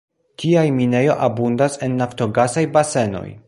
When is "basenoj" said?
2.79-3.27